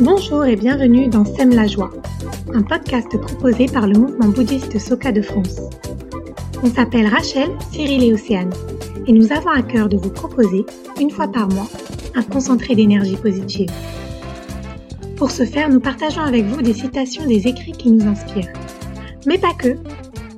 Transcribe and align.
Bonjour 0.00 0.44
et 0.44 0.54
bienvenue 0.54 1.08
dans 1.08 1.24
Sème 1.24 1.50
la 1.50 1.66
joie, 1.66 1.90
un 2.54 2.62
podcast 2.62 3.08
proposé 3.20 3.66
par 3.66 3.88
le 3.88 3.98
mouvement 3.98 4.28
bouddhiste 4.28 4.78
Soka 4.78 5.10
de 5.10 5.22
France. 5.22 5.60
On 6.62 6.68
s'appelle 6.68 7.08
Rachel, 7.08 7.50
Cyril 7.72 8.04
et 8.04 8.12
Océane 8.12 8.52
et 9.08 9.12
nous 9.12 9.32
avons 9.32 9.50
à 9.50 9.60
cœur 9.60 9.88
de 9.88 9.96
vous 9.96 10.10
proposer, 10.10 10.64
une 11.00 11.10
fois 11.10 11.26
par 11.26 11.48
mois, 11.48 11.66
un 12.14 12.22
concentré 12.22 12.76
d'énergie 12.76 13.16
positive. 13.16 13.70
Pour 15.16 15.32
ce 15.32 15.44
faire, 15.44 15.68
nous 15.68 15.80
partageons 15.80 16.22
avec 16.22 16.44
vous 16.44 16.62
des 16.62 16.74
citations 16.74 17.26
des 17.26 17.48
écrits 17.48 17.72
qui 17.72 17.90
nous 17.90 18.06
inspirent. 18.06 18.52
Mais 19.26 19.38
pas 19.38 19.54
que. 19.54 19.76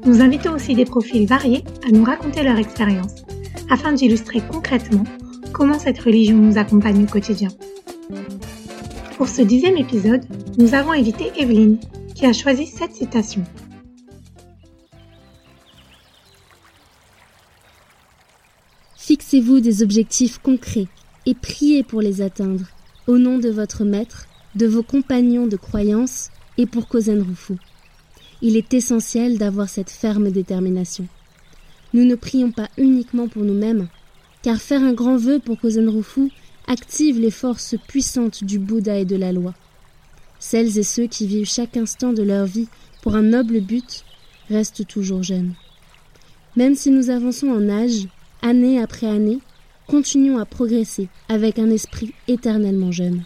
Nous 0.06 0.22
invitons 0.22 0.54
aussi 0.54 0.74
des 0.74 0.86
profils 0.86 1.26
variés 1.26 1.64
à 1.86 1.90
nous 1.92 2.04
raconter 2.04 2.42
leur 2.42 2.56
expérience, 2.56 3.26
afin 3.68 3.92
d'illustrer 3.92 4.40
concrètement 4.50 5.04
comment 5.52 5.78
cette 5.78 5.98
religion 5.98 6.38
nous 6.38 6.56
accompagne 6.56 7.04
au 7.04 7.06
quotidien. 7.06 7.50
Pour 9.20 9.28
ce 9.28 9.42
dixième 9.42 9.76
épisode, 9.76 10.24
nous 10.56 10.72
avons 10.72 10.92
invité 10.92 11.30
Evelyne, 11.36 11.76
qui 12.14 12.24
a 12.24 12.32
choisi 12.32 12.66
cette 12.66 12.94
citation. 12.94 13.44
Fixez-vous 18.96 19.60
des 19.60 19.82
objectifs 19.82 20.38
concrets 20.38 20.86
et 21.26 21.34
priez 21.34 21.82
pour 21.82 22.00
les 22.00 22.22
atteindre, 22.22 22.64
au 23.06 23.18
nom 23.18 23.36
de 23.36 23.50
votre 23.50 23.84
maître, 23.84 24.26
de 24.54 24.66
vos 24.66 24.82
compagnons 24.82 25.46
de 25.46 25.56
croyance 25.56 26.30
et 26.56 26.64
pour 26.64 26.88
Kozen 26.88 27.20
Rufu. 27.20 27.56
Il 28.40 28.56
est 28.56 28.72
essentiel 28.72 29.36
d'avoir 29.36 29.68
cette 29.68 29.90
ferme 29.90 30.30
détermination. 30.30 31.06
Nous 31.92 32.04
ne 32.06 32.14
prions 32.14 32.52
pas 32.52 32.70
uniquement 32.78 33.28
pour 33.28 33.42
nous-mêmes, 33.42 33.88
car 34.40 34.56
faire 34.56 34.82
un 34.82 34.94
grand 34.94 35.18
vœu 35.18 35.40
pour 35.40 35.60
Kozen 35.60 35.90
Rufu 35.90 36.30
active 36.70 37.18
les 37.18 37.32
forces 37.32 37.74
puissantes 37.88 38.44
du 38.44 38.60
Bouddha 38.60 39.00
et 39.00 39.04
de 39.04 39.16
la 39.16 39.32
loi. 39.32 39.54
Celles 40.38 40.78
et 40.78 40.84
ceux 40.84 41.08
qui 41.08 41.26
vivent 41.26 41.50
chaque 41.50 41.76
instant 41.76 42.12
de 42.12 42.22
leur 42.22 42.46
vie 42.46 42.68
pour 43.02 43.16
un 43.16 43.22
noble 43.22 43.60
but 43.60 44.04
restent 44.48 44.86
toujours 44.86 45.24
jeunes. 45.24 45.54
Même 46.54 46.76
si 46.76 46.92
nous 46.92 47.10
avançons 47.10 47.48
en 47.48 47.68
âge, 47.68 48.06
année 48.40 48.80
après 48.80 49.08
année, 49.08 49.40
continuons 49.88 50.38
à 50.38 50.46
progresser 50.46 51.08
avec 51.28 51.58
un 51.58 51.70
esprit 51.70 52.14
éternellement 52.28 52.92
jeune. 52.92 53.24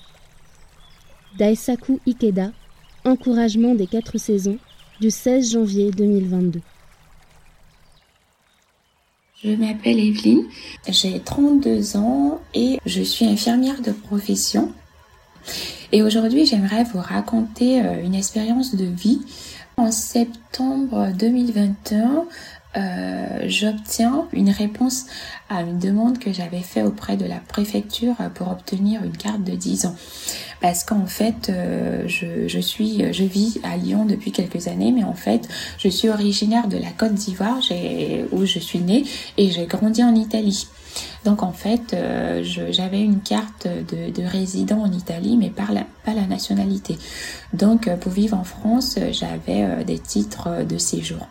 Daisaku 1.37 2.01
Ikeda, 2.07 2.51
Encouragement 3.05 3.75
des 3.75 3.87
quatre 3.87 4.17
saisons, 4.17 4.57
du 5.03 5.11
16 5.11 5.53
janvier 5.53 5.91
2022. 5.91 6.61
Je 9.45 9.51
m'appelle 9.51 10.01
Evelyne, 10.01 10.45
j'ai 10.89 11.21
32 11.21 11.99
ans 11.99 12.41
et 12.55 12.79
je 12.87 13.03
suis 13.03 13.27
infirmière 13.27 13.83
de 13.83 13.93
profession. 13.93 14.73
Et 15.93 16.03
aujourd'hui, 16.03 16.47
j'aimerais 16.47 16.85
vous 16.85 16.99
raconter 16.99 17.85
euh, 17.85 18.03
une 18.03 18.15
expérience 18.15 18.75
de 18.75 18.87
vie. 18.87 19.21
En 19.77 19.93
septembre 19.93 21.09
2021, 21.19 22.25
euh, 22.77 23.45
j'obtiens 23.47 24.27
une 24.33 24.51
réponse 24.51 25.07
à 25.49 25.63
une 25.63 25.79
demande 25.79 26.19
que 26.19 26.33
j'avais 26.33 26.61
faite 26.61 26.85
auprès 26.85 27.17
de 27.17 27.25
la 27.25 27.37
préfecture 27.37 28.15
pour 28.35 28.51
obtenir 28.51 29.05
une 29.05 29.17
carte 29.17 29.45
de 29.45 29.53
10 29.53 29.87
ans. 29.87 29.97
Parce 30.61 30.83
qu'en 30.83 31.07
fait, 31.07 31.51
euh, 31.51 32.09
je, 32.09 32.59
suis, 32.59 33.13
je 33.13 33.25
vis 33.25 33.61
à 33.63 33.77
Lyon 33.77 34.07
depuis 34.07 34.33
quelques 34.33 34.67
années, 34.67 34.93
mais 34.93 35.05
en 35.05 35.15
fait, 35.15 35.49
je 35.79 35.89
suis 35.89 36.09
originaire 36.09 36.67
de 36.67 36.79
la 36.79 36.91
Côte 36.91 37.15
d'Ivoire, 37.15 37.59
où 38.33 38.45
je 38.45 38.59
suis 38.59 38.81
née, 38.81 39.05
et 39.37 39.51
j'ai 39.51 39.67
grandi 39.67 40.03
en 40.03 40.15
Italie. 40.15 40.67
Donc 41.25 41.43
en 41.43 41.53
fait, 41.53 41.93
euh, 41.93 42.43
j'avais 42.71 43.01
une 43.01 43.21
carte 43.21 43.67
de, 43.67 44.11
de, 44.11 44.27
résident 44.27 44.81
en 44.81 44.93
Italie, 44.93 45.37
mais 45.37 45.51
pas 45.51 45.67
la 46.07 46.27
nationalité. 46.27 46.99
Donc 47.53 47.91
pour 48.01 48.13
vivre 48.13 48.37
en 48.37 48.45
France, 48.45 48.99
j'avais 49.11 49.85
des 49.85 49.99
titres 49.99 50.65
de 50.65 50.79
séjour. 50.79 51.27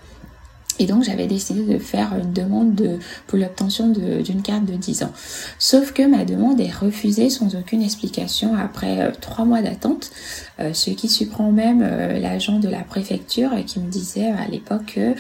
Et 0.79 0.85
donc 0.85 1.03
j'avais 1.03 1.28
décidé 1.28 1.61
de 1.61 1.78
faire 1.78 2.13
une 2.19 2.34
demande 2.34 2.75
de, 2.75 2.97
pour 3.28 3.38
l'obtention 3.38 3.89
d'une 3.89 4.41
carte 4.41 4.66
de 4.66 4.73
10 4.73 5.03
ans. 5.03 5.11
Sauf 5.59 5.94
que 5.94 6.03
ma 6.03 6.25
demande 6.25 6.59
est 6.59 6.72
refusée 6.72 7.29
sans 7.29 7.56
aucune 7.56 7.81
explication 7.81 8.56
après 8.56 9.00
euh, 9.00 9.12
trois 9.19 9.45
mois 9.45 9.62
d'attente, 9.62 10.12
euh, 10.59 10.73
ce 10.73 10.89
qui 10.89 11.09
surprend 11.09 11.51
même 11.51 11.81
euh, 11.83 12.19
l'agent 12.19 12.59
de 12.59 12.69
la 12.69 12.81
préfecture 12.81 13.51
qui 13.66 13.79
me 13.79 13.89
disait 13.89 14.31
à 14.31 14.47
l'époque 14.50 14.95
que 14.95 15.13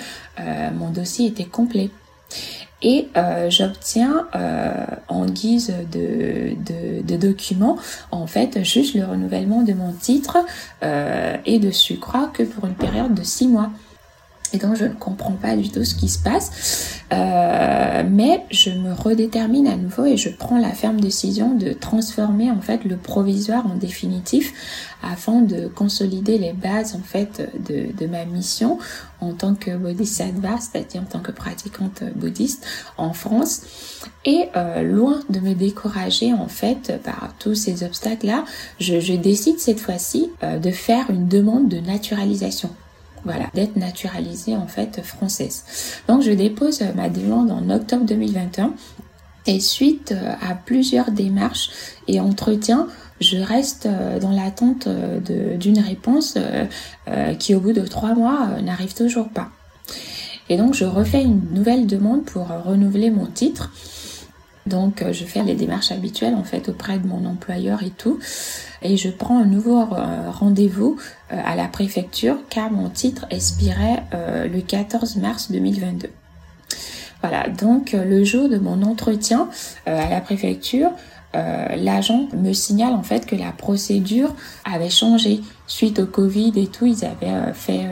mon 0.75 0.89
dossier 0.89 1.27
était 1.27 1.45
complet. 1.45 1.89
Et 2.81 3.07
j'obtiens 3.49 4.27
en 5.07 5.25
guise 5.25 5.73
de, 5.91 6.53
de, 7.03 7.15
document 7.15 7.77
en 8.11 8.27
fait 8.27 8.63
juste 8.63 8.95
le 8.95 9.05
renouvellement 9.05 9.61
de 9.61 9.73
mon 9.73 9.93
titre 9.93 10.37
et 10.81 11.59
de 11.59 11.71
sucre 11.71 12.31
que 12.33 12.43
pour 12.43 12.65
une 12.65 12.73
période 12.73 13.13
de 13.13 13.23
six 13.23 13.47
mois 13.47 13.69
et 14.53 14.57
donc 14.57 14.75
je 14.75 14.85
ne 14.85 14.93
comprends 14.93 15.31
pas 15.33 15.55
du 15.55 15.69
tout 15.69 15.83
ce 15.83 15.95
qui 15.95 16.07
se 16.07 16.19
passe. 16.19 17.01
Euh, 17.11 18.03
mais 18.09 18.45
je 18.49 18.69
me 18.71 18.93
redétermine 18.93 19.67
à 19.67 19.75
nouveau 19.75 20.05
et 20.05 20.17
je 20.17 20.29
prends 20.29 20.57
la 20.57 20.71
ferme 20.71 20.99
décision 20.99 21.53
de 21.55 21.73
transformer 21.73 22.49
en 22.49 22.61
fait 22.61 22.85
le 22.85 22.97
provisoire 22.97 23.65
en 23.67 23.75
définitif 23.75 24.53
afin 25.03 25.41
de 25.41 25.67
consolider 25.67 26.37
les 26.37 26.53
bases 26.53 26.95
en 26.95 27.03
fait 27.03 27.51
de, 27.67 28.07
ma 28.07 28.25
mission 28.25 28.79
en 29.21 29.33
tant 29.33 29.55
que 29.55 29.75
bodhisattva, 29.75 30.57
c'est-à-dire 30.59 31.01
en 31.01 31.05
tant 31.05 31.19
que 31.19 31.31
pratiquante 31.31 32.03
bouddhiste 32.15 32.65
en 32.97 33.13
France. 33.13 33.61
Et 34.25 34.45
euh, 34.55 34.81
loin 34.83 35.19
de 35.29 35.39
me 35.39 35.53
décourager 35.53 36.33
en 36.33 36.47
fait 36.47 37.01
par 37.03 37.33
tous 37.39 37.55
ces 37.55 37.83
obstacles-là, 37.83 38.45
je, 38.79 38.99
je, 38.99 39.13
décide 39.13 39.59
cette 39.59 39.79
fois-ci 39.79 40.31
euh, 40.43 40.59
de 40.59 40.71
faire 40.71 41.09
une 41.09 41.27
demande 41.27 41.69
de 41.69 41.79
naturalisation 41.79 42.69
voilà, 43.25 43.45
d'être 43.53 43.75
naturalisée 43.75 44.55
en 44.55 44.67
fait 44.67 45.01
française. 45.01 45.63
Donc 46.07 46.21
je 46.21 46.31
dépose 46.31 46.81
ma 46.95 47.09
demande 47.09 47.51
en 47.51 47.69
octobre 47.69 48.05
2021 48.05 48.73
et 49.45 49.59
suite 49.59 50.13
euh, 50.13 50.33
à 50.41 50.55
plusieurs 50.55 51.11
démarches 51.11 51.69
et 52.07 52.19
entretiens, 52.19 52.87
je 53.19 53.37
reste 53.37 53.85
euh, 53.85 54.19
dans 54.19 54.31
l'attente 54.31 54.87
euh, 54.87 55.57
d'une 55.57 55.79
réponse 55.79 56.37
qui 57.39 57.55
au 57.55 57.59
bout 57.59 57.73
de 57.73 57.85
trois 57.85 58.15
mois 58.15 58.61
n'arrive 58.61 58.93
toujours 58.93 59.29
pas. 59.29 59.49
Et 60.49 60.57
donc 60.57 60.73
je 60.73 60.85
refais 60.85 61.23
une 61.23 61.41
nouvelle 61.51 61.87
demande 61.87 62.23
pour 62.23 62.47
renouveler 62.47 63.09
mon 63.11 63.25
titre. 63.25 63.71
Donc 64.65 65.03
je 65.11 65.25
fais 65.25 65.43
les 65.43 65.55
démarches 65.55 65.91
habituelles 65.91 66.35
en 66.35 66.43
fait 66.43 66.69
auprès 66.69 66.97
de 66.97 67.07
mon 67.07 67.25
employeur 67.25 67.83
et 67.83 67.89
tout 67.89 68.19
et 68.83 68.97
je 68.97 69.09
prends 69.09 69.39
un 69.39 69.45
nouveau 69.45 69.81
euh, 69.81 70.29
rendez-vous 70.29 70.97
euh, 71.31 71.37
à 71.43 71.55
la 71.55 71.67
préfecture 71.67 72.37
car 72.49 72.69
mon 72.69 72.89
titre 72.89 73.25
expirait 73.29 74.03
euh, 74.13 74.47
le 74.47 74.61
14 74.61 75.17
mars 75.17 75.51
2022. 75.51 76.09
Voilà, 77.21 77.47
donc 77.47 77.93
le 77.93 78.25
jour 78.25 78.49
de 78.49 78.57
mon 78.57 78.81
entretien 78.81 79.47
à 79.85 80.09
la 80.09 80.19
préfecture, 80.19 80.91
l'agent 81.33 82.27
me 82.35 82.51
signale 82.51 82.91
en 82.91 83.01
fait 83.01 83.25
que 83.25 83.37
la 83.37 83.53
procédure 83.53 84.35
avait 84.65 84.89
changé 84.89 85.39
suite 85.65 85.99
au 85.99 86.05
Covid 86.05 86.51
et 86.57 86.67
tout. 86.67 86.85
Ils 86.85 87.05
avaient 87.05 87.53
fait 87.53 87.87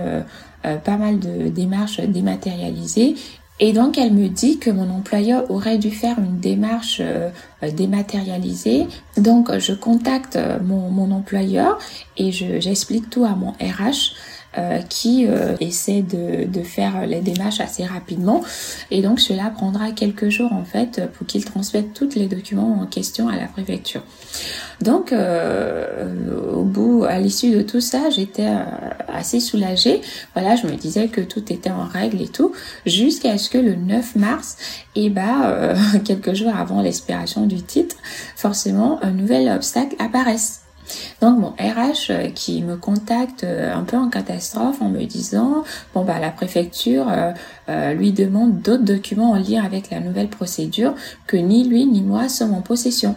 pas 0.84 0.98
mal 0.98 1.20
de 1.20 1.48
démarches 1.48 2.02
dématérialisées 2.02 3.16
et 3.64 3.74
donc 3.74 4.00
elle 4.00 4.12
me 4.12 4.28
dit 4.28 4.58
que 4.58 4.72
mon 4.72 4.90
employeur 4.90 5.50
aurait 5.52 5.78
dû 5.78 5.92
faire 5.92 6.18
une 6.18 6.40
démarche 6.40 6.98
euh, 7.00 7.30
dématérialisée. 7.72 8.88
Donc 9.18 9.56
je 9.60 9.74
contacte 9.74 10.36
euh, 10.36 10.58
mon, 10.62 10.90
mon 10.90 11.12
employeur 11.12 11.78
et 12.18 12.32
j'explique 12.32 13.10
tout 13.12 13.24
à 13.24 13.36
mon 13.36 13.52
RH. 13.52 14.16
Euh, 14.58 14.82
qui 14.82 15.28
euh, 15.28 15.56
essaie 15.62 16.02
de, 16.02 16.44
de, 16.46 16.62
faire 16.62 17.08
les 17.08 17.22
démarches 17.22 17.62
assez 17.62 17.86
rapidement. 17.86 18.44
Et 18.90 19.02
donc 19.02 19.22
cela 19.22 19.50
prendra 19.50 19.92
quelques 19.92 20.28
jours 20.28 20.52
en 20.52 20.66
fait 20.66 21.10
pour 21.14 21.26
qu'il 21.26 21.46
transmette 21.46 21.94
tous 21.94 22.16
les 22.16 22.28
documents 22.28 22.82
en 22.82 22.86
question 22.86 23.30
à 23.30 23.38
la 23.38 23.46
préfecture. 23.46 24.02
Donc 24.82 25.14
euh, 25.14 26.14
au 26.54 26.64
bout, 26.64 27.06
à 27.06 27.18
l'issue 27.20 27.52
de 27.52 27.62
tout 27.62 27.80
ça, 27.80 28.10
j'étais 28.10 28.50
assez 29.08 29.40
soulagée. 29.40 30.02
Voilà, 30.34 30.58
je 30.58 30.68
me 30.68 30.76
disais 30.76 31.08
que 31.08 31.22
tout 31.22 31.54
était 31.54 31.72
en 31.72 31.86
règle 31.86 32.22
et 32.22 32.28
tout, 32.28 32.52
jusqu'à 32.86 33.38
ce 33.38 33.50
que 33.50 33.58
le 33.58 33.76
9 33.76 34.18
mars, 34.18 34.58
et 34.96 35.06
eh 35.06 35.10
bah 35.10 35.74
quelques 36.04 36.34
jours 36.34 36.54
avant 36.54 36.82
l'expiration 36.82 37.46
du 37.46 37.62
titre, 37.62 37.96
forcément 38.36 39.02
un 39.02 39.12
nouvel 39.12 39.48
obstacle 39.48 39.96
apparaisse. 39.98 40.61
Donc 41.22 41.40
mon 41.40 41.50
RH 41.52 42.10
euh, 42.10 42.30
qui 42.30 42.62
me 42.64 42.78
contacte 42.78 43.44
euh, 43.44 43.74
un 43.74 43.84
peu 43.84 43.98
en 43.98 44.10
catastrophe 44.10 44.82
en 44.82 44.90
me 44.90 45.04
disant 45.06 45.64
bon 45.94 46.04
bah 46.04 46.20
la 46.20 46.32
préfecture 46.32 47.08
euh, 47.70 47.94
lui 47.94 48.12
demande 48.12 48.62
d'autres 48.62 48.84
documents 48.84 49.32
en 49.32 49.36
lien 49.36 49.64
avec 49.64 49.90
la 49.90 50.00
nouvelle 50.00 50.30
procédure 50.30 50.96
que 51.28 51.38
ni 51.38 51.64
lui 51.68 51.86
ni 51.86 52.02
moi 52.02 52.30
sommes 52.30 52.54
en 52.54 52.62
possession. 52.62 53.16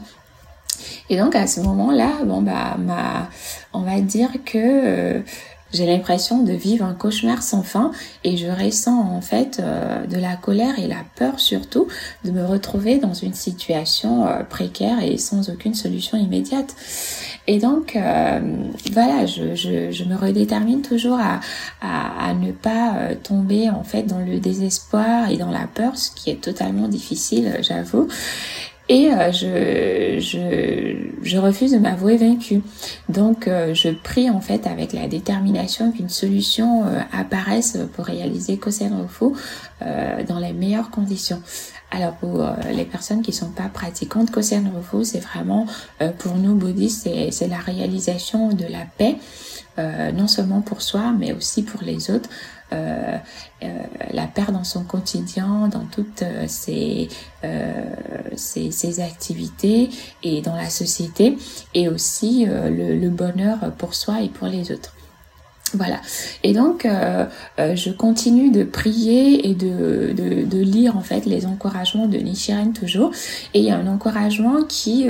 Et 1.09 1.17
donc 1.17 1.35
à 1.35 1.47
ce 1.47 1.61
moment-là, 1.61 2.11
bon 2.25 2.43
bah 2.43 2.76
ma, 2.79 3.29
on 3.73 3.81
va 3.81 4.00
dire 4.00 4.31
que 4.44 5.23
j'ai 5.75 5.87
l'impression 5.87 6.43
de 6.43 6.53
vivre 6.53 6.85
un 6.85 6.94
cauchemar 6.94 7.43
sans 7.43 7.62
fin 7.62 7.91
et 8.23 8.37
je 8.37 8.47
ressens 8.47 8.97
en 8.97 9.21
fait 9.21 9.61
euh, 9.61 10.06
de 10.06 10.17
la 10.17 10.37
colère 10.37 10.79
et 10.79 10.87
la 10.87 11.03
peur 11.17 11.41
surtout 11.41 11.88
de 12.25 12.31
me 12.31 12.44
retrouver 12.47 12.99
dans 12.99 13.12
une 13.12 13.35
situation 13.35 14.26
euh, 14.26 14.44
précaire 14.44 15.03
et 15.03 15.19
sans 15.19 15.50
aucune 15.50 15.75
solution 15.75 16.17
immédiate. 16.17 16.75
Et 17.49 17.59
donc 17.59 17.97
euh, 17.97 18.41
voilà, 18.93 19.26
je, 19.26 19.55
je, 19.56 19.91
je, 19.91 20.05
me 20.05 20.17
redétermine 20.17 20.81
toujours 20.81 21.19
à, 21.19 21.41
à, 21.82 22.29
à 22.31 22.35
ne 22.35 22.53
pas 22.53 23.15
tomber 23.23 23.69
en 23.69 23.82
fait 23.82 24.05
dans 24.05 24.20
le 24.20 24.38
désespoir 24.38 25.29
et 25.29 25.37
dans 25.37 25.50
la 25.50 25.67
peur, 25.67 25.99
ce 25.99 26.11
qui 26.12 26.31
est 26.31 26.41
totalement 26.41 26.88
difficile, 26.88 27.59
j'avoue 27.62 28.09
et 28.89 29.11
euh, 29.11 29.33
je, 29.33 30.21
je, 30.21 31.23
je, 31.23 31.39
refuse 31.39 31.73
de 31.73 31.79
m'avouer 31.79 32.19
vaincue. 32.19 32.61
Donc 33.09 33.49
euh, 33.49 33.73
je 33.73 33.89
prie 33.89 34.29
en 34.29 34.41
fait 34.41 34.67
avec 34.67 34.93
la 34.93 35.09
détermination 35.09 35.91
qu'une 35.91 36.11
solution 36.11 36.85
euh, 36.85 37.01
apparaisse 37.13 37.79
pour 37.95 38.05
réaliser 38.05 38.59
Kosen 38.59 38.93
dans 40.29 40.39
les 40.39 40.53
meilleures 40.53 40.91
conditions. 40.91 41.43
Alors 41.91 42.15
pour 42.15 42.45
les 42.73 42.85
personnes 42.85 43.23
qui 43.23 43.33
sont 43.33 43.51
pas 43.51 43.69
pratiquantes, 43.73 44.31
Kosen 44.31 44.71
Rufu, 44.75 45.05
c'est 45.05 45.21
vraiment 45.21 45.67
pour 46.19 46.37
nous 46.37 46.55
bouddhistes, 46.55 47.09
c'est 47.31 47.49
la 47.49 47.59
réalisation 47.59 48.49
de 48.49 48.65
la 48.65 48.87
paix, 48.97 49.17
non 50.15 50.27
seulement 50.27 50.63
pour 50.63 50.81
soi, 50.81 51.13
mais 51.17 51.33
aussi 51.33 51.63
pour 51.63 51.83
les 51.83 52.11
autres. 52.11 52.31
Euh, 52.75 53.17
euh, 53.62 53.69
la 54.12 54.26
perd 54.26 54.53
dans 54.53 54.65
son 54.65 54.85
quotidien, 54.85 55.69
dans 55.69 55.87
toutes 55.87 56.23
euh, 56.23 56.44
ses, 56.49 57.09
ses, 58.37 59.00
activités 59.00 59.88
et 60.23 60.43
dans 60.43 60.56
la 60.56 60.69
société, 60.69 61.38
et 61.73 61.88
aussi 61.88 62.47
le, 62.47 63.09
bonheur 63.09 63.73
pour 63.79 63.94
soi 63.94 64.23
et 64.23 64.29
pour 64.29 64.49
les 64.49 64.73
autres. 64.73 64.93
Voilà. 65.73 66.00
Et 66.43 66.53
donc, 66.53 66.87
je 67.59 67.91
continue 67.91 68.50
de 68.50 68.62
prier 68.62 69.49
et 69.49 69.55
de, 69.55 70.12
de, 70.15 70.59
lire 70.59 70.97
en 70.97 71.00
fait 71.00 71.27
les 71.27 71.47
encouragements 71.47 72.06
de 72.06 72.19
Nichiren 72.19 72.73
toujours. 72.73 73.11
Et 73.55 73.61
il 73.61 73.65
y 73.65 73.70
a 73.70 73.77
un 73.77 73.87
encouragement 73.88 74.62
qui 74.62 75.09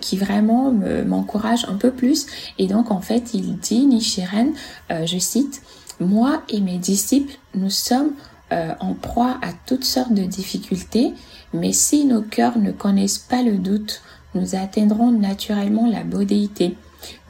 qui 0.00 0.16
vraiment 0.16 0.72
m'encourage 1.06 1.64
un 1.68 1.74
peu 1.74 1.90
plus. 1.90 2.26
Et 2.58 2.66
donc, 2.66 2.90
en 2.90 3.00
fait, 3.00 3.34
il 3.34 3.58
dit 3.58 3.86
Nichiren, 3.86 4.52
je 4.90 5.18
cite, 5.18 5.62
moi 6.00 6.42
et 6.48 6.60
mes 6.60 6.78
disciples, 6.78 7.36
nous 7.54 7.70
sommes 7.70 8.12
euh, 8.52 8.72
en 8.80 8.94
proie 8.94 9.38
à 9.42 9.52
toutes 9.66 9.84
sortes 9.84 10.12
de 10.12 10.22
difficultés, 10.22 11.14
mais 11.52 11.72
si 11.72 12.04
nos 12.04 12.22
cœurs 12.22 12.58
ne 12.58 12.72
connaissent 12.72 13.18
pas 13.18 13.42
le 13.42 13.58
doute, 13.58 14.02
nous 14.34 14.54
atteindrons 14.54 15.10
naturellement 15.10 15.88
la 15.90 16.04
bodéité. 16.04 16.76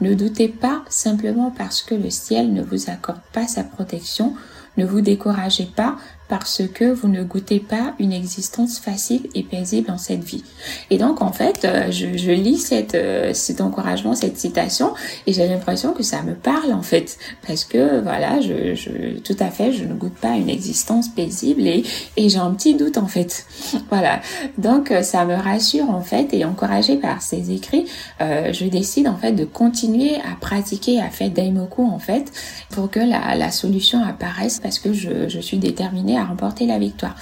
Ne 0.01 0.13
doutez 0.13 0.47
pas 0.47 0.83
simplement 0.89 1.51
parce 1.55 1.81
que 1.81 1.95
le 1.95 2.09
ciel 2.09 2.53
ne 2.53 2.61
vous 2.61 2.89
accorde 2.89 3.21
pas 3.33 3.47
sa 3.47 3.63
protection, 3.63 4.33
ne 4.77 4.85
vous 4.85 5.01
découragez 5.01 5.65
pas 5.65 5.97
parce 6.27 6.61
que 6.73 6.85
vous 6.85 7.07
ne 7.07 7.23
goûtez 7.23 7.59
pas 7.59 7.93
une 7.99 8.11
existence 8.11 8.79
facile 8.79 9.27
et 9.35 9.43
paisible 9.43 9.91
en 9.91 9.97
cette 9.97 10.23
vie. 10.23 10.43
Et 10.89 10.97
donc 10.97 11.21
en 11.21 11.31
fait, 11.31 11.63
euh, 11.65 11.91
je, 11.91 12.17
je 12.17 12.31
lis 12.31 12.57
cette, 12.57 12.95
euh, 12.95 13.33
cet 13.33 13.61
encouragement, 13.61 14.15
cette 14.15 14.37
citation, 14.37 14.93
et 15.25 15.33
j'ai 15.33 15.47
l'impression 15.47 15.93
que 15.93 16.03
ça 16.03 16.21
me 16.23 16.33
parle 16.33 16.73
en 16.73 16.81
fait, 16.81 17.17
parce 17.45 17.63
que 17.63 18.01
voilà, 18.01 18.41
je, 18.41 18.75
je, 18.75 19.19
tout 19.19 19.35
à 19.39 19.49
fait, 19.49 19.71
je 19.71 19.85
ne 19.85 19.93
goûte 19.93 20.15
pas 20.15 20.35
une 20.35 20.49
existence 20.49 21.07
paisible 21.09 21.61
et, 21.61 21.83
et 22.17 22.29
j'ai 22.29 22.39
un 22.39 22.51
petit 22.51 22.75
doute 22.75 22.97
en 22.97 23.07
fait. 23.07 23.45
Voilà, 23.89 24.21
donc 24.57 24.91
euh, 24.91 25.01
ça 25.01 25.23
me 25.25 25.35
rassure 25.35 25.89
en 25.89 26.01
fait, 26.01 26.33
et 26.33 26.43
encouragée 26.43 26.97
par 26.97 27.21
ces 27.21 27.51
écrits, 27.51 27.85
euh, 28.21 28.51
je 28.51 28.65
décide 28.65 29.07
en 29.07 29.15
fait 29.15 29.31
de 29.31 29.45
continuer 29.45 30.15
à 30.15 30.35
pratiquer, 30.39 30.99
à 30.99 31.09
faire 31.09 31.29
daimoku 31.29 31.83
en 31.83 31.99
fait, 31.99 32.31
pour 32.71 32.89
que 32.89 32.99
la, 32.99 33.35
la 33.35 33.51
solution 33.51 34.03
apparaisse, 34.03 34.59
parce 34.59 34.79
que 34.79 34.93
je, 34.93 35.29
je 35.29 35.39
suis 35.39 35.57
déterminée 35.57 36.16
à 36.17 36.25
remporter 36.25 36.65
la 36.65 36.79
victoire. 36.79 37.15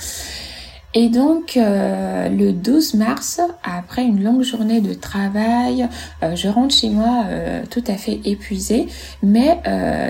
Et 0.98 1.10
donc 1.10 1.58
euh, 1.58 2.30
le 2.30 2.54
12 2.54 2.94
mars, 2.94 3.42
après 3.66 4.06
une 4.06 4.24
longue 4.24 4.44
journée 4.44 4.80
de 4.80 4.94
travail, 4.94 5.90
euh, 6.24 6.38
je 6.38 6.48
rentre 6.48 6.74
chez 6.74 6.90
moi 6.90 7.26
euh, 7.28 7.64
tout 7.70 7.84
à 7.86 7.96
fait 7.96 8.22
épuisée, 8.24 8.88
mais 9.22 9.62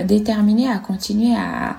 déterminée 0.06 0.70
à 0.70 0.78
continuer 0.78 1.34
à, 1.36 1.76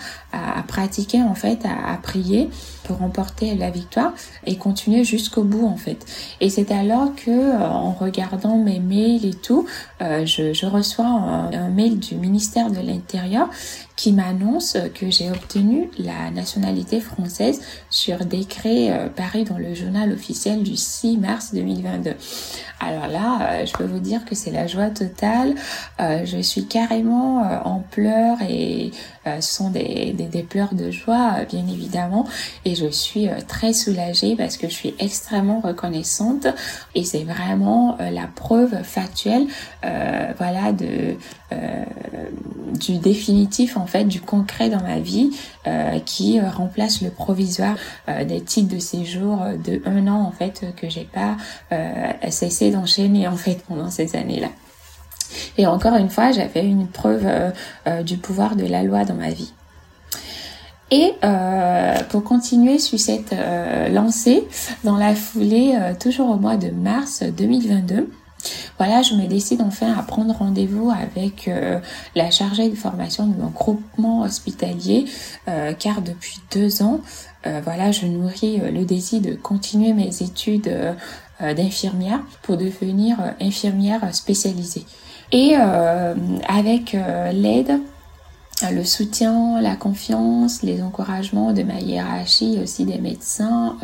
pratiquer 0.67 1.23
en 1.23 1.35
fait, 1.35 1.61
à, 1.64 1.97
prier 1.99 2.50
remporter 2.93 3.55
la 3.55 3.71
victoire 3.71 4.12
et 4.44 4.56
continuer 4.56 5.05
jusqu'au 5.05 5.43
bout 5.43 5.67
en 5.67 5.77
fait. 5.77 6.05
Et 6.41 6.50
c'est 6.50 6.71
alors 6.71 7.15
que 7.15 7.62
en 7.62 7.93
regardant 7.93 8.56
mes 8.56 8.81
mails 8.81 9.25
et 9.25 9.35
tout, 9.35 9.67
je, 10.00 10.53
je, 10.53 10.67
reçois 10.67 11.06
un, 11.06 11.69
mail 11.69 11.99
du 11.99 12.17
ministère 12.17 12.71
de 12.71 12.81
l'Intérieur 12.81 13.49
qui 13.97 14.12
m'annonce 14.12 14.77
que 14.94 15.11
j'ai 15.11 15.31
obtenu 15.31 15.91
la 15.99 16.31
nationalité 16.31 17.00
française 17.00 17.62
sur 17.88 18.25
décret 18.27 18.91
euh, 18.91 19.09
paru 19.09 19.44
dans 19.44 19.56
le 19.56 19.75
journal 19.75 20.12
officiel 20.12 20.62
du 20.62 20.77
6 20.77 21.17
mars 21.17 21.55
2022. 21.55 22.12
Alors 22.81 23.09
là, 23.09 23.39
euh, 23.41 23.67
je 23.67 23.73
peux 23.73 23.85
vous 23.85 23.99
dire 23.99 24.25
que 24.27 24.35
c'est 24.35 24.50
la 24.50 24.67
joie 24.67 24.91
totale. 24.91 25.55
Euh, 25.99 26.27
je 26.27 26.39
suis 26.39 26.67
carrément 26.67 27.41
en 27.65 27.81
pleurs 27.81 28.39
et 28.49 28.91
sont 29.40 29.70
des, 29.70 30.12
des, 30.12 30.26
des, 30.26 30.43
pleurs 30.43 30.75
de 30.75 30.90
joie, 30.90 31.44
bien 31.49 31.67
évidemment. 31.67 32.26
Et 32.64 32.75
je 32.75 32.87
suis 32.87 33.28
très 33.49 33.73
soulagée 33.73 34.37
parce 34.37 34.56
que 34.56 34.69
je 34.69 34.75
suis 34.75 34.94
extrêmement 34.99 35.61
reconnaissante 35.61 36.46
et 36.94 37.05
c'est 37.05 37.25
vraiment 37.25 37.96
la 37.99 38.26
preuve 38.26 38.82
factuelle, 38.82 39.46
voilà, 39.82 40.73
de 40.73 41.17
du 42.78 42.99
définitif 42.99 43.76
en 43.76 43.87
fait, 43.87 44.05
du 44.05 44.20
concret 44.20 44.69
dans 44.69 44.82
ma 44.82 44.99
vie 44.99 45.31
qui 46.05 46.40
remplace 46.40 47.02
le 47.02 47.11
provisoire 47.11 47.76
des 48.26 48.40
titres 48.40 48.75
de 48.75 48.81
séjour 48.81 49.38
de 49.64 49.81
un 49.87 50.06
an 50.08 50.22
en 50.22 50.32
fait 50.32 50.64
que 50.76 50.88
j'ai 50.88 51.08
pas 51.12 51.37
cessé 52.31 52.70
d'enchaîner 52.70 53.29
en 53.29 53.37
fait 53.37 53.62
pendant 53.67 53.90
ces 53.90 54.17
années-là. 54.17 54.50
Et 55.59 55.67
encore 55.67 55.97
une 55.97 56.11
fois, 56.11 56.33
j'avais 56.33 56.65
une 56.65 56.87
preuve 56.87 57.25
euh, 57.25 57.50
euh, 57.87 58.03
du 58.03 58.17
pouvoir 58.17 58.56
de 58.56 58.67
la 58.67 58.83
loi 58.83 59.05
dans 59.05 59.15
ma 59.15 59.31
vie. 59.31 59.53
Et 60.91 61.15
euh, 61.25 61.94
pour 62.11 62.23
continuer 62.23 62.79
sur 62.79 62.99
cette 62.99 63.35
lancée, 63.91 64.47
dans 64.85 64.97
la 64.97 65.17
foulée, 65.17 65.77
toujours 65.99 66.31
au 66.31 66.37
mois 66.37 66.56
de 66.56 66.71
mars 66.71 67.25
2022, 67.25 68.09
voilà, 68.79 69.03
je 69.03 69.15
me 69.15 69.27
décide 69.27 69.62
enfin 69.62 69.93
à 69.99 70.03
prendre 70.03 70.33
rendez-vous 70.33 70.91
avec 70.91 71.50
la 72.15 72.31
chargée 72.31 72.69
de 72.69 72.77
formation 72.77 73.27
de 73.27 73.35
mon 73.35 73.49
groupement 73.49 74.21
hospitalier, 74.21 75.06
car 75.81 76.03
depuis 76.03 76.39
deux 76.53 76.82
ans, 76.82 77.00
voilà, 77.65 77.91
je 77.91 78.06
nourris 78.06 78.59
le 78.59 78.85
désir 78.85 79.21
de 79.21 79.35
continuer 79.35 79.93
mes 79.93 80.23
études 80.23 80.73
d'infirmière 81.41 82.21
pour 82.43 82.56
devenir 82.56 83.17
infirmière 83.41 84.15
spécialisée. 84.15 84.84
Et 85.33 85.55
euh, 85.59 86.15
avec 86.49 86.97
l'aide 87.33 87.81
le 88.73 88.85
soutien, 88.85 89.61
la 89.61 89.77
confiance, 89.77 90.63
les 90.63 90.83
encouragements 90.83 91.53
de 91.53 91.63
ma 91.63 91.79
hiérarchie, 91.79 92.59
aussi 92.63 92.87
des 92.87 92.97
médecins 92.97 93.77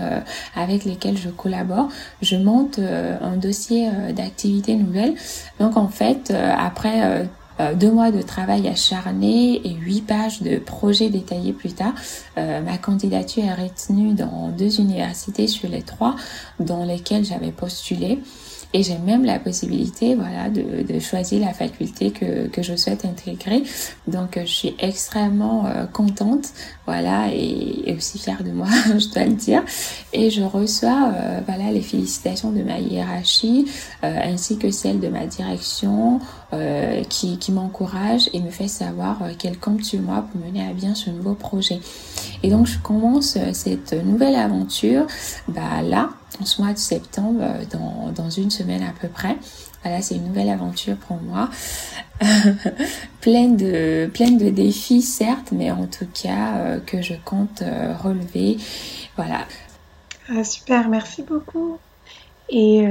avec 0.55 0.87
lesquels 0.87 1.19
je 1.19 1.29
collabore, 1.29 1.89
je 2.23 2.37
monte 2.37 2.79
un 2.79 3.37
dossier 3.37 3.91
d'activité 4.17 4.77
nouvelle. 4.77 5.15
Donc 5.61 5.77
en 5.77 5.89
fait, 5.89 6.33
après 6.33 7.29
euh, 7.61 7.75
deux 7.75 7.91
mois 7.91 8.11
de 8.11 8.23
travail 8.23 8.67
acharné 8.69 9.61
et 9.65 9.75
huit 9.75 10.03
pages 10.03 10.41
de 10.43 10.59
projets 10.59 11.11
détaillés 11.11 11.53
plus 11.53 11.73
tard, 11.73 11.93
euh, 12.39 12.61
ma 12.63 12.79
candidature 12.79 13.45
est 13.45 13.55
retenue 13.55 14.15
dans 14.15 14.49
deux 14.49 14.81
universités 14.81 15.47
sur 15.47 15.69
les 15.69 15.83
trois 15.83 16.17
dans 16.61 16.85
lesquelles 16.85 17.25
j'avais 17.25 17.53
postulé. 17.53 18.21
Et 18.75 18.83
j'ai 18.83 18.97
même 18.97 19.25
la 19.25 19.39
possibilité, 19.39 20.15
voilà, 20.15 20.49
de, 20.49 20.83
de, 20.83 20.99
choisir 20.99 21.41
la 21.45 21.53
faculté 21.53 22.11
que, 22.11 22.47
que 22.49 22.63
je 22.63 22.75
souhaite 22.75 23.05
intégrer. 23.05 23.63
Donc, 24.07 24.39
je 24.39 24.51
suis 24.51 24.75
extrêmement 24.79 25.67
euh, 25.67 25.85
contente, 25.85 26.53
voilà, 26.87 27.29
et, 27.33 27.95
aussi 27.95 28.19
fière 28.19 28.43
de 28.43 28.51
moi, 28.51 28.69
je 28.99 29.13
dois 29.13 29.25
le 29.25 29.35
dire. 29.35 29.63
Et 30.15 30.31
je 30.31 30.43
reçois, 30.43 31.13
euh, 31.15 31.41
voilà, 31.47 31.71
les 31.71 31.83
félicitations 31.83 32.51
de 32.51 32.63
ma 32.63 32.79
hiérarchie, 32.79 33.67
euh, 34.05 34.19
ainsi 34.23 34.57
que 34.57 34.71
celles 34.71 35.01
de 35.01 35.09
ma 35.09 35.27
direction, 35.27 36.21
qui, 37.09 37.39
m'encourage 37.53 38.29
et 38.33 38.41
me 38.41 38.51
fait 38.51 38.69
savoir 38.69 39.19
qu'elle 39.39 39.59
compte 39.59 39.85
sur 39.85 40.01
moi 40.01 40.25
pour 40.31 40.41
mener 40.41 40.67
à 40.67 40.73
bien 40.73 40.95
ce 40.95 41.11
nouveau 41.11 41.35
projet. 41.35 41.81
Et 42.43 42.51
donc, 42.51 42.67
je 42.67 42.79
commence 42.79 43.37
cette 43.53 43.93
nouvelle 43.93 44.35
aventure, 44.35 45.07
bah 45.49 45.83
là, 45.83 46.11
en 46.41 46.45
ce 46.45 46.63
mois 46.63 46.73
de 46.73 46.79
septembre, 46.79 47.41
euh, 47.43 48.11
dans, 48.15 48.31
une 48.31 48.51
semaine 48.51 48.83
à 48.83 48.93
peu 48.99 49.09
près. 49.09 49.37
Voilà, 49.83 50.01
c'est 50.01 50.15
une 50.15 50.29
nouvelle 50.29 50.49
aventure 50.49 50.97
pour 50.97 51.17
moi, 51.21 51.51
pleine 53.21 53.57
de 53.57 54.09
pleine 54.15 54.39
de 54.39 54.49
défis 54.49 55.03
certes, 55.03 55.51
mais 55.51 55.73
en 55.73 55.87
tout 55.87 56.07
cas 56.15 56.57
euh, 56.57 56.81
que 56.81 57.03
je 57.03 57.15
compte 57.25 57.63
euh, 57.63 57.97
relever. 57.97 58.59
Voilà. 59.17 59.47
Ah, 60.29 60.45
super, 60.45 60.89
merci 60.89 61.23
beaucoup. 61.23 61.79
Et 62.49 62.87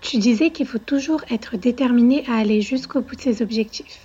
tu 0.00 0.18
disais 0.18 0.50
qu'il 0.50 0.66
faut 0.66 0.78
toujours 0.78 1.22
être 1.30 1.56
déterminé 1.56 2.24
à 2.28 2.36
aller 2.36 2.62
jusqu'au 2.62 3.00
bout 3.00 3.16
de 3.16 3.20
ses 3.20 3.42
objectifs. 3.42 4.00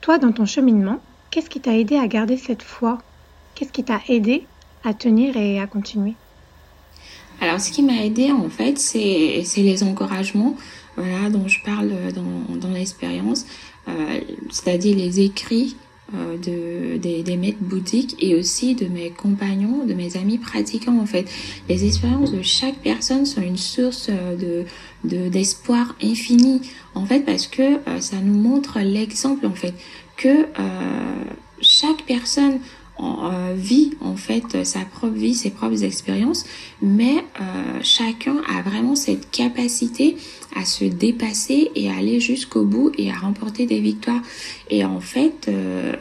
Toi, 0.00 0.18
dans 0.18 0.32
ton 0.32 0.46
cheminement, 0.46 1.00
qu'est-ce 1.30 1.50
qui 1.50 1.60
t'a 1.60 1.76
aidé 1.76 1.96
à 1.96 2.06
garder 2.06 2.36
cette 2.36 2.62
foi? 2.62 2.98
Qu'est-ce 3.54 3.72
qui 3.72 3.84
t'a 3.84 4.00
aidé 4.08 4.46
à 4.84 4.94
tenir 4.94 5.36
et 5.36 5.60
à 5.60 5.66
continuer? 5.66 6.14
Alors, 7.40 7.60
ce 7.60 7.70
qui 7.70 7.82
m'a 7.82 8.04
aidé, 8.04 8.32
en 8.32 8.48
fait, 8.48 8.78
c'est 8.78 9.44
les 9.56 9.82
encouragements 9.82 10.56
voilà, 10.96 11.30
dont 11.30 11.48
je 11.48 11.62
parle 11.64 11.90
dans, 12.12 12.68
l'expérience, 12.68 13.46
euh, 13.88 14.20
c'est-à-dire 14.50 14.96
les 14.96 15.20
écrits 15.20 15.76
euh, 16.14 16.36
de, 16.36 16.98
des, 16.98 17.22
des, 17.22 17.36
maîtres 17.36 17.60
bouddhiques 17.60 18.16
et 18.18 18.34
aussi 18.34 18.74
de 18.74 18.86
mes 18.86 19.10
compagnons, 19.10 19.84
de 19.84 19.94
mes 19.94 20.16
amis 20.16 20.38
pratiquants 20.38 20.98
en 20.98 21.06
fait. 21.06 21.30
Les 21.68 21.84
expériences 21.86 22.32
de 22.32 22.42
chaque 22.42 22.76
personne 22.76 23.26
sont 23.26 23.42
une 23.42 23.56
source 23.56 24.08
euh, 24.10 24.64
de 25.04 25.28
d'espoir 25.28 25.94
infini 26.02 26.60
en 26.94 27.06
fait 27.06 27.20
parce 27.20 27.46
que 27.46 27.62
euh, 27.62 28.00
ça 28.00 28.16
nous 28.16 28.34
montre 28.34 28.80
l'exemple 28.80 29.46
en 29.46 29.54
fait 29.54 29.74
que 30.16 30.46
chaque 31.62 32.02
personne 32.06 32.58
euh, 33.02 33.54
vit 33.56 33.92
en 34.02 34.14
fait 34.16 34.64
sa 34.64 34.80
propre 34.80 35.14
vie, 35.14 35.34
ses 35.34 35.50
propres 35.50 35.84
expériences, 35.84 36.44
mais 36.82 37.24
euh, 37.40 37.78
chacun 37.82 38.36
a 38.46 38.60
vraiment 38.60 38.94
cette 38.94 39.30
capacité 39.30 40.16
à 40.54 40.66
se 40.66 40.84
dépasser 40.84 41.70
et 41.74 41.88
à 41.90 41.96
aller 41.96 42.20
jusqu'au 42.20 42.64
bout 42.64 42.92
et 42.98 43.10
à 43.10 43.14
remporter 43.14 43.64
des 43.64 43.80
victoires. 43.80 44.20
Et 44.68 44.84
en 44.84 45.00
fait, 45.00 45.48
euh, 45.48 45.94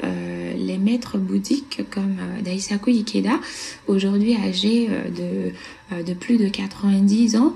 les 0.57 0.77
maîtres 0.77 1.17
bouddhiques 1.17 1.81
comme 1.89 2.17
Daisaku 2.43 2.89
Ikeda, 2.89 3.39
aujourd'hui 3.87 4.35
âgé 4.35 4.89
de, 4.89 6.03
de 6.03 6.13
plus 6.13 6.37
de 6.37 6.49
90 6.49 7.37
ans, 7.37 7.53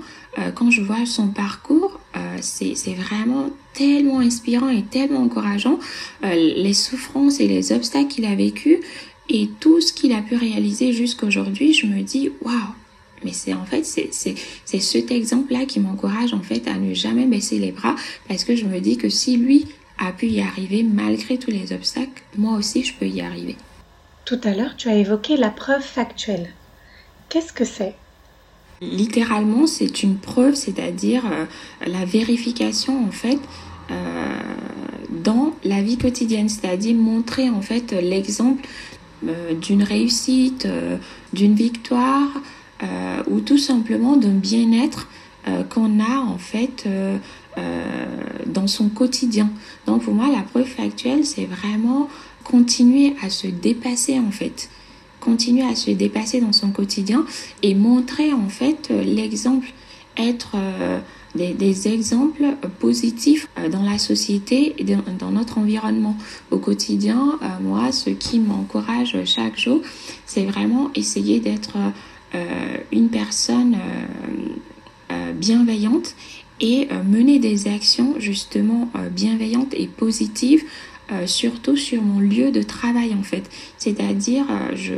quand 0.54 0.70
je 0.70 0.82
vois 0.82 1.06
son 1.06 1.28
parcours, 1.28 2.00
c'est 2.40 2.94
vraiment 2.94 3.50
tellement 3.72 4.20
inspirant 4.20 4.68
et 4.68 4.82
tellement 4.82 5.22
encourageant. 5.22 5.78
les 6.22 6.74
souffrances 6.74 7.40
et 7.40 7.46
les 7.46 7.72
obstacles 7.72 8.08
qu'il 8.08 8.24
a 8.24 8.34
vécus, 8.34 8.78
et 9.28 9.48
tout 9.60 9.80
ce 9.80 9.92
qu'il 9.92 10.12
a 10.12 10.22
pu 10.22 10.36
réaliser 10.36 10.92
jusqu'aujourd'hui, 10.92 11.72
je 11.72 11.86
me 11.86 12.02
dis, 12.02 12.30
waouh, 12.42 12.74
mais 13.24 13.32
c'est 13.32 13.54
en 13.54 13.64
fait, 13.64 13.84
c'est, 13.84 14.08
c'est, 14.12 14.34
c'est 14.64 14.80
cet 14.80 15.10
exemple-là 15.10 15.64
qui 15.64 15.80
m'encourage 15.80 16.34
en 16.34 16.42
fait 16.42 16.68
à 16.68 16.74
ne 16.74 16.92
jamais 16.94 17.26
baisser 17.26 17.58
les 17.58 17.72
bras 17.72 17.94
parce 18.28 18.44
que 18.44 18.54
je 18.54 18.66
me 18.66 18.80
dis 18.80 18.96
que 18.96 19.08
si 19.08 19.36
lui 19.36 19.66
a 19.98 20.12
pu 20.12 20.26
y 20.26 20.40
arriver 20.40 20.82
malgré 20.82 21.38
tous 21.38 21.50
les 21.50 21.72
obstacles, 21.72 22.22
moi 22.36 22.56
aussi 22.58 22.84
je 22.84 22.94
peux 22.94 23.06
y 23.06 23.20
arriver. 23.20 23.56
Tout 24.24 24.40
à 24.44 24.54
l'heure, 24.54 24.76
tu 24.76 24.88
as 24.88 24.96
évoqué 24.96 25.36
la 25.36 25.50
preuve 25.50 25.82
factuelle. 25.82 26.50
Qu'est-ce 27.28 27.52
que 27.52 27.64
c'est? 27.64 27.94
Littéralement, 28.80 29.66
c'est 29.66 30.02
une 30.02 30.16
preuve, 30.16 30.54
c'est-à-dire 30.54 31.24
euh, 31.26 31.46
la 31.86 32.04
vérification 32.04 33.06
en 33.06 33.10
fait 33.10 33.38
euh, 33.90 34.38
dans 35.10 35.52
la 35.62 35.80
vie 35.80 35.96
quotidienne, 35.96 36.48
c'est-à-dire 36.48 36.94
montrer 36.94 37.48
en 37.48 37.62
fait 37.62 37.92
l'exemple 37.92 38.66
d'une 39.60 39.82
réussite, 39.82 40.66
euh, 40.66 40.96
d'une 41.32 41.54
victoire 41.54 42.28
euh, 42.82 43.22
ou 43.28 43.40
tout 43.40 43.58
simplement 43.58 44.16
d'un 44.16 44.34
bien-être 44.34 45.08
qu'on 45.68 46.00
a 46.00 46.20
en 46.20 46.38
fait 46.38 46.88
dans 48.46 48.66
son 48.66 48.88
quotidien. 48.88 49.50
Donc 49.86 50.04
pour 50.04 50.14
moi, 50.14 50.28
la 50.34 50.40
preuve 50.40 50.64
factuelle, 50.64 51.26
c'est 51.26 51.44
vraiment 51.44 52.08
continuer 52.44 53.14
à 53.22 53.28
se 53.28 53.46
dépasser 53.48 54.18
en 54.18 54.30
fait 54.30 54.70
continuer 55.20 55.62
à 55.62 55.74
se 55.74 55.90
dépasser 55.90 56.40
dans 56.40 56.52
son 56.52 56.70
quotidien 56.70 57.26
et 57.62 57.74
montrer 57.74 58.32
en 58.32 58.48
fait 58.48 58.90
l'exemple, 58.90 59.68
être 60.16 60.56
des, 61.34 61.88
exemples 61.88 62.44
positifs 62.78 63.48
euh, 63.58 63.68
dans 63.68 63.82
la 63.82 63.98
société 63.98 64.74
et 64.78 64.84
dans 64.84 65.30
notre 65.30 65.58
environnement. 65.58 66.16
Au 66.50 66.58
quotidien, 66.58 67.38
euh, 67.42 67.46
moi, 67.62 67.92
ce 67.92 68.10
qui 68.10 68.38
m'encourage 68.38 69.16
chaque 69.24 69.58
jour, 69.58 69.80
c'est 70.26 70.44
vraiment 70.44 70.90
essayer 70.94 71.40
d'être 71.40 71.76
euh, 72.34 72.76
une 72.92 73.08
personne 73.08 73.76
bienveillante 75.36 76.14
et 76.60 76.88
mener 77.06 77.38
des 77.38 77.68
actions 77.68 78.14
justement 78.18 78.90
bienveillantes 79.10 79.74
et 79.74 79.86
positives, 79.86 80.64
surtout 81.26 81.76
sur 81.76 82.02
mon 82.02 82.20
lieu 82.20 82.50
de 82.50 82.62
travail 82.62 83.14
en 83.14 83.22
fait. 83.22 83.50
C'est-à-dire, 83.78 84.46
je 84.74 84.94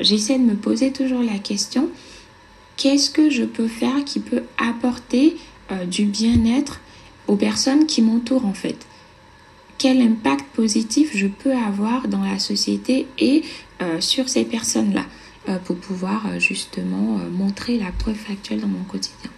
j'essaie 0.00 0.38
de 0.38 0.44
me 0.44 0.54
poser 0.54 0.92
toujours 0.92 1.22
la 1.22 1.38
question 1.38 1.88
qu'est-ce 2.78 3.10
que 3.10 3.28
je 3.28 3.44
peux 3.44 3.68
faire 3.68 4.04
qui 4.06 4.20
peut 4.20 4.44
apporter 4.56 5.36
euh, 5.70 5.84
du 5.84 6.06
bien-être 6.06 6.80
aux 7.26 7.36
personnes 7.36 7.84
qui 7.84 8.00
m'entourent 8.00 8.46
en 8.46 8.54
fait? 8.54 8.86
Quel 9.76 10.00
impact 10.00 10.46
positif 10.54 11.10
je 11.14 11.26
peux 11.26 11.52
avoir 11.52 12.08
dans 12.08 12.22
la 12.22 12.38
société 12.38 13.06
et 13.18 13.42
euh, 13.82 14.00
sur 14.00 14.28
ces 14.28 14.44
personnes-là 14.44 15.04
euh, 15.48 15.58
pour 15.58 15.76
pouvoir 15.76 16.40
justement 16.40 17.18
montrer 17.30 17.78
la 17.78 17.92
preuve 17.92 18.18
actuelle 18.30 18.60
dans 18.60 18.68
mon 18.68 18.84
quotidien? 18.84 19.30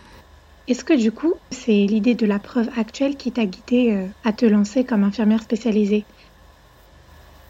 Est-ce 0.69 0.85
que 0.85 0.95
du 0.95 1.11
coup, 1.11 1.35
c'est 1.51 1.87
l'idée 1.87 2.15
de 2.15 2.27
la 2.27 2.39
preuve 2.39 2.69
actuelle 2.77 3.17
qui 3.17 3.33
t'a 3.33 3.45
guidé 3.45 4.07
à 4.23 4.33
te 4.33 4.47
lancer 4.47 4.85
comme 4.85 5.03
infirmière 5.03 5.43
spécialisée? 5.43 6.05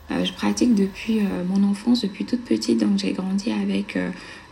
Je 0.08 0.32
pratique 0.32 0.74
depuis 0.74 1.20
mon 1.46 1.68
enfance, 1.68 2.00
depuis 2.00 2.24
toute 2.24 2.44
petite, 2.44 2.80
donc 2.80 2.98
j'ai 2.98 3.12
grandi 3.12 3.52
avec 3.52 3.98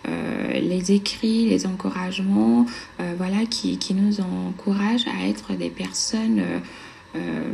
euh, 0.06 0.52
les 0.60 0.92
écrits, 0.92 1.48
les 1.48 1.66
encouragements, 1.66 2.66
euh, 3.00 3.14
voilà, 3.16 3.44
qui, 3.46 3.78
qui, 3.78 3.94
nous 3.94 4.20
encouragent 4.20 5.06
à 5.08 5.26
être 5.28 5.54
des 5.54 5.70
personnes, 5.70 6.42
euh, 7.16 7.52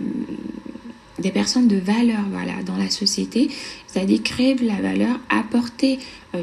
des 1.18 1.30
personnes 1.30 1.66
de 1.66 1.76
valeur, 1.76 2.20
voilà, 2.30 2.62
dans 2.64 2.76
la 2.76 2.90
société, 2.90 3.50
c'est-à-dire 3.86 4.22
créer 4.22 4.54
de 4.54 4.66
la 4.66 4.80
valeur, 4.80 5.18
apporter 5.30 5.98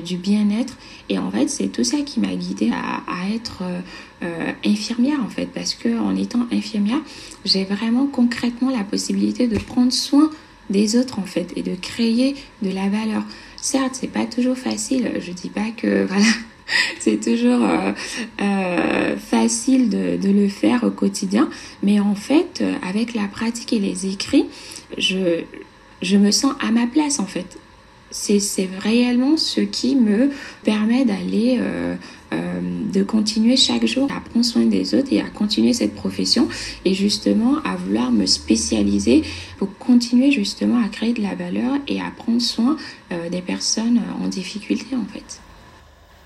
du 0.06 0.18
bien-être. 0.18 0.76
Et 1.10 1.20
en 1.20 1.30
fait, 1.30 1.50
c'est 1.50 1.68
tout 1.68 1.84
ça 1.84 1.98
qui 1.98 2.20
m'a 2.20 2.34
guidée 2.34 2.72
à, 2.72 3.04
à 3.08 3.30
être 3.30 3.64
infirmière, 4.66 5.20
en 5.24 5.30
fait, 5.30 5.48
parce 5.48 5.76
que 5.76 6.00
en 6.00 6.16
étant 6.16 6.48
infirmière, 6.52 7.02
j'ai 7.46 7.66
vraiment 7.66 8.08
concrètement 8.08 8.70
la 8.70 8.84
possibilité 8.84 9.48
de 9.48 9.60
prendre 9.60 9.92
soin 9.92 10.30
des 10.70 10.96
autres, 10.96 11.20
en 11.20 11.26
fait, 11.26 11.52
et 11.56 11.64
de 11.64 11.76
créer 11.76 12.36
de 12.62 12.72
la 12.72 12.88
valeur. 12.88 13.24
Certes, 13.62 13.96
c'est 14.00 14.12
pas 14.12 14.26
toujours 14.26 14.58
facile. 14.58 15.12
Je 15.20 15.32
dis 15.32 15.50
pas 15.50 15.70
que 15.78 16.06
voilà, 16.10 16.26
c'est 17.00 17.24
toujours 17.24 17.64
euh, 17.64 17.92
euh, 18.42 19.16
facile 19.18 19.90
de, 19.90 20.18
de, 20.18 20.30
le 20.30 20.50
faire 20.50 20.84
au 20.84 20.92
quotidien, 20.92 21.50
mais 21.84 22.00
en 22.00 22.16
fait, 22.16 22.62
euh, 22.62 22.74
avec 22.82 23.14
la 23.14 23.28
pratique 23.28 23.72
et 23.74 23.80
les 23.80 24.08
écrits, 24.08 24.46
je, 24.98 25.44
je 26.02 26.18
me 26.18 26.32
sens 26.32 26.54
à 26.60 26.72
ma 26.72 26.88
place 26.88 27.20
en 27.20 27.28
fait 27.28 27.58
c'est 28.12 28.70
réellement 28.80 29.38
ce 29.38 29.62
qui 29.62 29.96
me 29.96 30.30
permet 30.64 31.06
d'aller, 31.06 31.58
euh, 31.60 31.96
euh, 32.34 32.62
de 32.94 33.04
continuer 33.04 33.56
chaque 33.56 33.86
jour 33.86 34.10
à 34.12 34.20
prendre 34.20 34.46
soin 34.46 34.66
des 34.66 34.94
autres 34.94 35.12
et 35.12 35.22
à 35.22 35.30
continuer 35.30 35.74
cette 35.74 35.96
profession 35.96 36.48
et 36.86 36.94
justement 36.94 37.58
à 37.64 37.76
vouloir 37.76 38.12
me 38.12 38.26
spécialiser 38.26 39.24
pour 39.58 39.76
continuer 39.78 40.32
justement 40.32 40.84
à 40.84 40.90
créer 40.90 41.14
de 41.14 41.22
la 41.22 41.36
valeur 41.36 41.78
et 41.88 42.02
à 42.02 42.12
prendre 42.16 42.42
soin 42.42 42.78
euh, 43.12 43.30
des 43.30 43.42
personnes 43.42 44.02
en 44.22 44.28
difficulté 44.28 44.96
en 44.96 45.06
fait. 45.06 45.40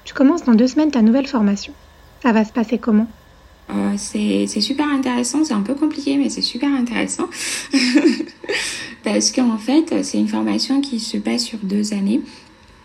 Tu 0.03 0.13
commences 0.13 0.43
dans 0.43 0.53
deux 0.53 0.67
semaines 0.67 0.91
ta 0.91 1.01
nouvelle 1.01 1.27
formation. 1.27 1.73
Ça 2.21 2.31
va 2.31 2.43
se 2.45 2.51
passer 2.51 2.77
comment? 2.77 3.07
C'est 3.97 4.47
super 4.47 4.87
intéressant, 4.87 5.43
c'est 5.43 5.53
un 5.53 5.61
peu 5.61 5.73
compliqué 5.73 6.17
mais 6.17 6.29
c'est 6.29 6.41
super 6.41 6.69
intéressant. 6.69 7.27
parce 9.03 9.31
qu'en 9.31 9.57
fait, 9.57 10.03
c'est 10.03 10.17
une 10.17 10.27
formation 10.27 10.81
qui 10.81 10.99
se 10.99 11.17
passe 11.17 11.43
sur 11.43 11.59
deux 11.59 11.93
années. 11.93 12.21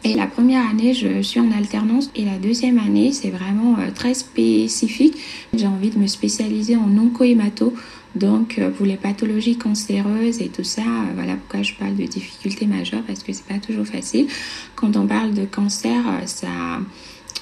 Et 0.02 0.14
la 0.14 0.26
première 0.26 0.66
année, 0.66 0.94
je 0.94 1.20
suis 1.20 1.40
en 1.40 1.50
alternance 1.52 2.10
et 2.14 2.24
la 2.24 2.38
deuxième 2.38 2.78
année, 2.78 3.12
c'est 3.12 3.28
vraiment 3.28 3.76
euh, 3.78 3.90
très 3.94 4.14
spécifique. 4.14 5.16
J'ai 5.52 5.66
envie 5.66 5.90
de 5.90 5.98
me 5.98 6.06
spécialiser 6.06 6.76
en 6.76 6.96
oncohémato, 6.96 7.74
donc 8.14 8.58
euh, 8.58 8.70
pour 8.70 8.86
les 8.86 8.96
pathologies 8.96 9.58
cancéreuses 9.58 10.40
et 10.40 10.48
tout 10.48 10.64
ça. 10.64 10.80
Euh, 10.80 11.12
voilà 11.14 11.34
pourquoi 11.34 11.62
je 11.62 11.74
parle 11.74 11.96
de 11.96 12.04
difficultés 12.04 12.66
majeures 12.66 13.02
parce 13.06 13.22
que 13.22 13.34
c'est 13.34 13.44
pas 13.44 13.58
toujours 13.58 13.86
facile. 13.86 14.26
Quand 14.74 14.96
on 14.96 15.06
parle 15.06 15.34
de 15.34 15.44
cancer, 15.44 16.02
ça 16.24 16.48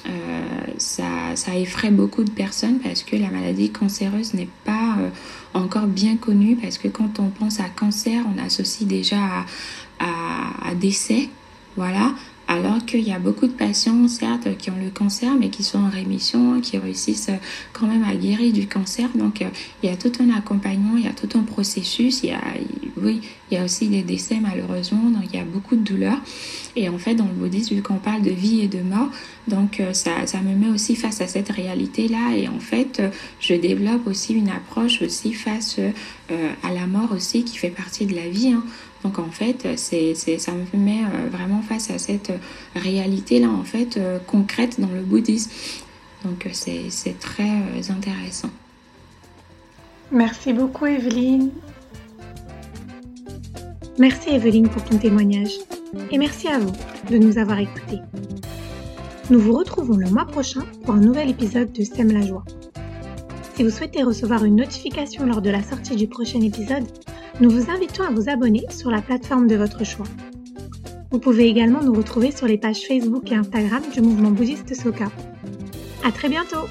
euh, 0.07 0.73
ça, 0.77 1.55
effraie 1.55 1.91
beaucoup 1.91 2.23
de 2.23 2.31
personnes 2.31 2.79
parce 2.79 3.03
que 3.03 3.15
la 3.15 3.29
maladie 3.29 3.71
cancéreuse 3.71 4.33
n'est 4.33 4.49
pas 4.63 4.95
euh, 4.99 5.09
encore 5.53 5.87
bien 5.87 6.15
connue 6.15 6.55
parce 6.55 6.77
que 6.77 6.87
quand 6.87 7.19
on 7.19 7.29
pense 7.29 7.59
à 7.59 7.69
cancer, 7.69 8.23
on 8.33 8.43
associe 8.43 8.87
déjà 8.87 9.45
à, 9.99 10.73
décès, 10.75 11.29
voilà. 11.75 12.13
Alors 12.49 12.83
qu'il 12.83 13.07
y 13.07 13.13
a 13.13 13.19
beaucoup 13.19 13.45
de 13.45 13.53
patients, 13.53 14.07
certes, 14.07 14.57
qui 14.57 14.71
ont 14.71 14.77
le 14.83 14.89
cancer, 14.89 15.35
mais 15.39 15.49
qui 15.49 15.61
sont 15.61 15.77
en 15.77 15.89
rémission, 15.89 16.59
qui 16.61 16.79
réussissent 16.79 17.29
quand 17.73 17.85
même 17.85 18.03
à 18.03 18.15
guérir 18.15 18.51
du 18.51 18.65
cancer. 18.65 19.07
Donc, 19.13 19.45
il 19.83 19.89
y 19.89 19.93
a 19.93 19.95
tout 19.95 20.11
un 20.19 20.35
accompagnement, 20.35 20.97
il 20.97 21.05
y 21.05 21.07
a 21.07 21.13
tout 21.13 21.29
un 21.37 21.43
processus. 21.43 22.23
Il 22.23 22.29
y 22.29 22.33
a, 22.33 22.41
oui, 22.97 23.21
il 23.51 23.55
y 23.55 23.61
a 23.61 23.63
aussi 23.63 23.87
des 23.87 24.01
décès 24.01 24.39
malheureusement, 24.41 25.11
donc 25.11 25.25
il 25.31 25.37
y 25.37 25.41
a 25.41 25.45
beaucoup 25.45 25.75
de 25.75 25.83
douleurs. 25.83 26.19
Et 26.75 26.89
en 26.89 26.97
fait, 26.97 27.13
dans 27.13 27.25
le 27.25 27.33
bouddhisme, 27.33 27.75
vu 27.75 27.83
qu'on 27.83 27.99
parle 27.99 28.23
de 28.23 28.31
vie 28.31 28.61
et 28.61 28.67
de 28.67 28.81
mort, 28.81 29.11
donc 29.47 29.79
ça, 29.93 30.25
ça 30.25 30.41
me 30.41 30.55
met 30.55 30.69
aussi 30.73 30.95
face 30.95 31.21
à 31.21 31.27
cette 31.27 31.49
réalité-là. 31.49 32.35
Et 32.35 32.47
en 32.47 32.59
fait, 32.59 33.03
je 33.39 33.53
développe 33.53 34.07
aussi 34.07 34.33
une 34.33 34.49
approche 34.49 35.03
aussi 35.03 35.33
face 35.33 35.79
à 36.63 36.73
la 36.73 36.87
mort 36.87 37.11
aussi 37.11 37.43
qui 37.43 37.57
fait 37.57 37.69
partie 37.69 38.05
de 38.05 38.15
la 38.15 38.27
vie. 38.29 38.49
Hein. 38.49 38.63
Donc 39.03 39.19
en 39.19 39.29
fait, 39.31 39.67
c'est, 39.77 40.13
ça 40.13 40.51
me 40.51 40.77
met 40.77 41.01
euh, 41.03 41.29
vraiment 41.31 41.61
face 41.61 41.89
à 41.89 41.97
cette 41.97 42.31
réalité-là, 42.75 43.49
en 43.49 43.63
fait, 43.63 43.97
euh, 43.97 44.19
concrète 44.19 44.79
dans 44.79 44.89
le 44.89 45.01
bouddhisme. 45.01 45.51
Donc 46.25 46.45
euh, 46.45 46.49
c'est, 46.51 47.19
très 47.19 47.89
intéressant. 47.89 48.49
Merci 50.11 50.53
beaucoup 50.53 50.85
Evelyne. 50.85 51.51
Merci 53.97 54.29
Evelyne 54.29 54.67
pour 54.67 54.83
ton 54.83 54.97
témoignage. 54.97 55.53
Et 56.11 56.17
merci 56.17 56.47
à 56.47 56.59
vous 56.59 56.73
de 57.09 57.17
nous 57.17 57.37
avoir 57.37 57.59
écoutés. 57.59 57.99
Nous 59.29 59.39
vous 59.39 59.53
retrouvons 59.53 59.97
le 59.97 60.09
mois 60.09 60.25
prochain 60.25 60.63
pour 60.83 60.95
un 60.95 60.99
nouvel 60.99 61.29
épisode 61.29 61.71
de 61.71 61.83
Sème 61.83 62.11
la 62.11 62.25
joie 62.25 62.43
si 63.59 63.65
vous 63.65 63.71
souhaitez 63.71 64.03
recevoir 64.03 64.45
une 64.45 64.55
notification 64.55 65.25
lors 65.25 65.41
de 65.41 65.49
la 65.49 65.61
sortie 65.61 65.97
du 65.97 66.07
prochain 66.07 66.39
épisode, 66.39 66.85
nous 67.41 67.49
vous 67.49 67.69
invitons 67.69 68.03
à 68.03 68.09
vous 68.09 68.29
abonner 68.29 68.63
sur 68.69 68.89
la 68.89 69.01
plateforme 69.01 69.47
de 69.49 69.57
votre 69.57 69.83
choix. 69.83 70.05
Vous 71.11 71.19
pouvez 71.19 71.49
également 71.49 71.83
nous 71.83 71.93
retrouver 71.93 72.31
sur 72.31 72.47
les 72.47 72.57
pages 72.57 72.87
Facebook 72.87 73.29
et 73.33 73.35
Instagram 73.35 73.83
du 73.93 73.99
mouvement 73.99 74.31
bouddhiste 74.31 74.73
Soka. 74.73 75.11
À 76.05 76.11
très 76.13 76.29
bientôt! 76.29 76.69